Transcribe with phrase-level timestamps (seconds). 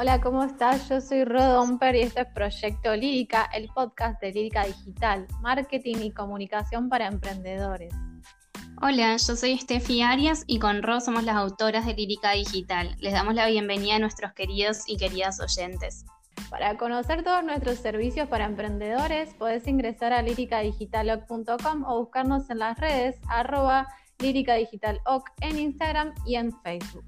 [0.00, 0.88] Hola, ¿cómo estás?
[0.88, 6.10] Yo soy Rodomper y esto es Proyecto Lírica, el podcast de Lírica Digital, marketing y
[6.10, 7.92] comunicación para emprendedores.
[8.80, 12.96] Hola, yo soy Steffi Arias y con Ro somos las autoras de Lírica Digital.
[12.98, 16.06] Les damos la bienvenida a nuestros queridos y queridas oyentes.
[16.48, 22.78] Para conocer todos nuestros servicios para emprendedores, podés ingresar a líricadigitalog.com o buscarnos en las
[22.80, 23.86] redes arroba
[24.18, 27.04] líricadigitalog en Instagram y en Facebook.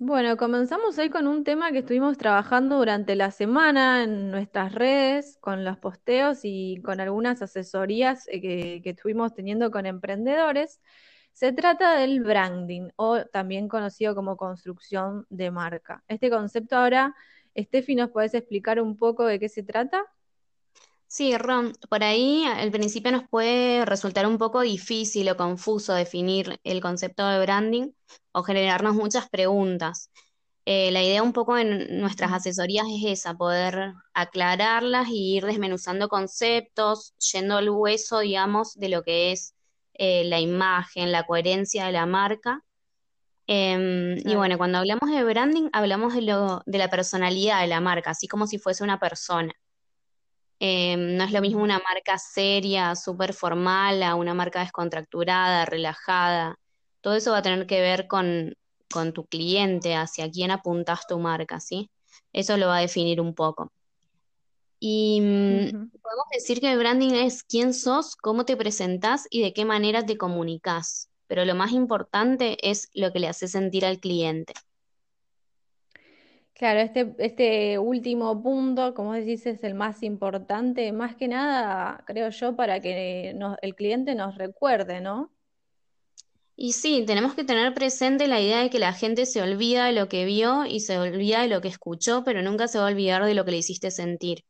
[0.00, 5.38] Bueno, comenzamos hoy con un tema que estuvimos trabajando durante la semana en nuestras redes,
[5.40, 8.40] con los posteos y con algunas asesorías eh,
[8.80, 10.80] que, estuvimos teniendo con emprendedores.
[11.32, 16.04] Se trata del branding o también conocido como construcción de marca.
[16.06, 17.16] Este concepto ahora,
[17.56, 20.04] Steffi, ¿nos podés explicar un poco de qué se trata?
[21.10, 26.60] Sí, Ron, por ahí al principio nos puede resultar un poco difícil o confuso definir
[26.64, 27.92] el concepto de branding
[28.32, 30.10] o generarnos muchas preguntas.
[30.66, 36.08] Eh, la idea un poco en nuestras asesorías es esa, poder aclararlas y ir desmenuzando
[36.08, 39.54] conceptos, yendo al hueso, digamos, de lo que es
[39.94, 42.62] eh, la imagen, la coherencia de la marca.
[43.46, 47.80] Em, y bueno, cuando hablamos de branding, hablamos de, lo, de la personalidad de la
[47.80, 49.54] marca, así como si fuese una persona.
[50.60, 56.56] Em, no es lo mismo una marca seria, súper formal, a una marca descontracturada, relajada.
[57.00, 58.54] Todo eso va a tener que ver con,
[58.92, 61.90] con tu cliente, hacia quién apuntas tu marca, ¿sí?
[62.32, 63.72] Eso lo va a definir un poco.
[64.80, 69.52] Y mm, podemos decir que el branding es quién sos, cómo te presentás y de
[69.52, 71.10] qué manera te comunicas.
[71.26, 74.54] Pero lo más importante es lo que le hace sentir al cliente.
[76.58, 82.30] Claro, este, este último punto, como decís, es el más importante, más que nada, creo
[82.30, 83.30] yo, para que
[83.62, 85.32] el cliente nos recuerde, ¿no?
[86.56, 89.92] Y sí, tenemos que tener presente la idea de que la gente se olvida de
[89.92, 92.90] lo que vio y se olvida de lo que escuchó, pero nunca se va a
[92.90, 94.44] olvidar de lo que le hiciste sentir.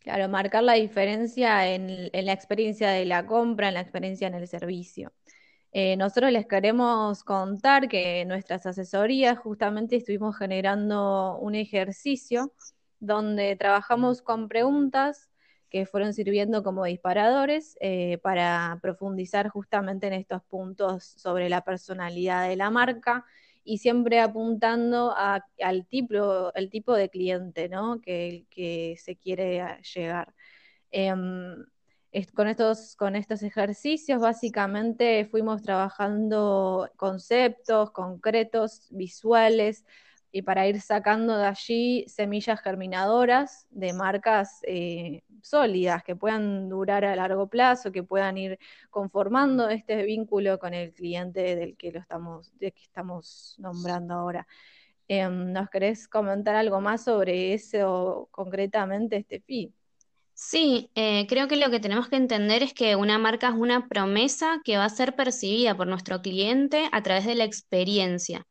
[0.00, 4.34] Claro, marcar la diferencia en, en la experiencia de la compra, en la experiencia en
[4.34, 5.12] el servicio.
[5.72, 12.52] Eh, nosotros les queremos contar que nuestras asesorías justamente estuvimos generando un ejercicio
[13.00, 15.30] donde trabajamos con preguntas
[15.70, 22.48] que fueron sirviendo como disparadores eh, para profundizar justamente en estos puntos sobre la personalidad
[22.48, 23.26] de la marca
[23.64, 28.00] y siempre apuntando al tipo, el tipo de cliente ¿no?
[28.00, 29.62] que, que se quiere
[29.94, 30.34] llegar.
[30.90, 31.66] Em,
[32.34, 39.84] con estos, con estos ejercicios básicamente fuimos trabajando conceptos concretos, visuales,
[40.30, 47.04] y para ir sacando de allí semillas germinadoras de marcas eh, sólidas que puedan durar
[47.04, 48.58] a largo plazo, que puedan ir
[48.90, 54.46] conformando este vínculo con el cliente del que lo estamos, que estamos nombrando ahora.
[55.08, 59.74] Em, ¿Nos querés comentar algo más sobre eso concretamente, este fin?
[60.40, 63.88] Sí, eh, creo que lo que tenemos que entender es que una marca es una
[63.88, 68.46] promesa que va a ser percibida por nuestro cliente a través de la experiencia.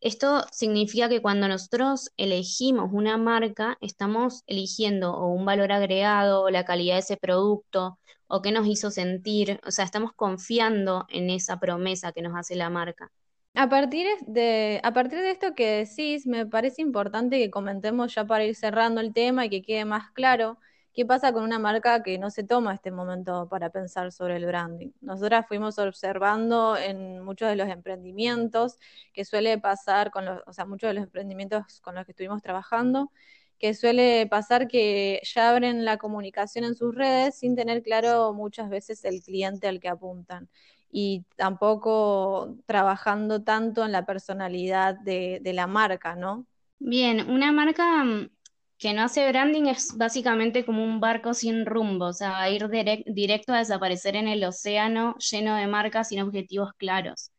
[0.00, 6.50] Esto significa que cuando nosotros elegimos una marca, estamos eligiendo o un valor agregado, o
[6.50, 11.30] la calidad de ese producto, o qué nos hizo sentir, o sea, estamos confiando en
[11.30, 13.10] esa promesa que nos hace la marca.
[13.54, 18.24] A partir de, a partir de esto que decís, me parece importante que comentemos ya
[18.24, 20.58] para ir cerrando el tema y que quede más claro
[20.98, 24.46] ¿Qué pasa con una marca que no se toma este momento para pensar sobre el
[24.46, 24.90] branding?
[25.00, 28.80] Nosotras fuimos observando en muchos de los emprendimientos
[29.12, 32.42] que suele pasar con los, o sea, muchos de los emprendimientos con los que estuvimos
[32.42, 33.12] trabajando,
[33.60, 38.68] que suele pasar que ya abren la comunicación en sus redes sin tener claro muchas
[38.68, 40.48] veces el cliente al que apuntan
[40.90, 46.44] y tampoco trabajando tanto en la personalidad de, de la marca, ¿no?
[46.80, 48.30] Bien, una marca mm,
[48.78, 52.50] que no hace branding es básicamente como un barco sin rumbo, o sea, va a
[52.50, 52.68] ir
[53.06, 57.32] directo a desaparecer en el océano lleno de marcas sin objetivos claros.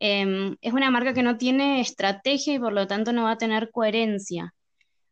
[0.00, 3.38] Em, es una marca que no tiene estrategia y por lo tanto no va a
[3.38, 4.54] tener coherencia.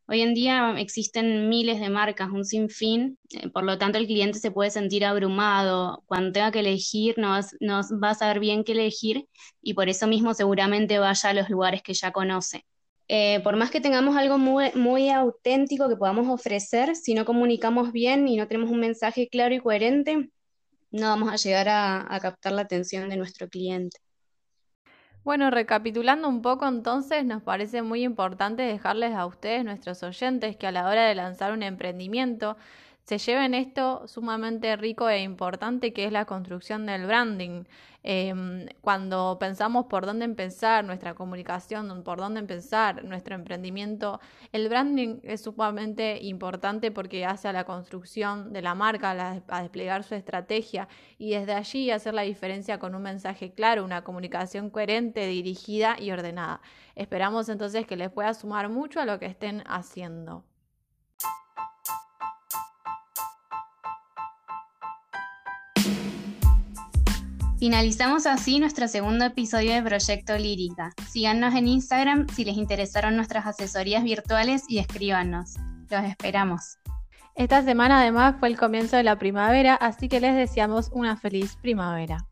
[0.06, 4.38] Hoy en día existen miles de marcas, un sinfín, eh, por lo tanto el cliente
[4.38, 6.02] se puede sentir abrumado.
[6.06, 9.26] Cuando tenga que elegir, no, no va a saber bien qué elegir
[9.62, 12.64] y por eso mismo seguramente vaya a los lugares que ya conoce.
[13.08, 17.90] Eh, por más que tengamos algo muy, muy auténtico que podamos ofrecer, si no comunicamos
[17.90, 20.30] bien y no tenemos un mensaje claro y coherente,
[20.90, 23.98] no vamos a llegar a, captar la atención de nuestro cliente.
[25.24, 30.66] Bueno, recapitulando un poco entonces, nos parece muy importante dejarles a ustedes, nuestros oyentes, que
[30.66, 32.56] a la hora de lanzar un emprendimiento,
[33.08, 37.64] se lleven esto sumamente rico e importante que es la construcción del branding.
[38.02, 44.20] Em, cuando pensamos por dónde empezar nuestra comunicación, por dónde empezar nuestro emprendimiento,
[44.52, 49.12] el branding es sumamente importante porque hace a la construcción de la marca,
[49.48, 54.04] a desplegar su estrategia y desde allí hacer la diferencia con un mensaje claro, una
[54.04, 56.60] comunicación coherente, dirigida y ordenada.
[56.94, 60.44] Esperamos entonces que les pueda sumar mucho a lo que estén haciendo.
[67.58, 70.92] Finalizamos así nuestro segundo episodio de Proyecto Lírica.
[71.08, 75.56] Síganos en Instagram si les interesaron nuestras asesorías virtuales y escríbanos.
[75.90, 76.78] Los esperamos.
[77.34, 81.56] Esta semana además fue el comienzo de la primavera, así que les deseamos una feliz
[81.60, 82.28] primavera.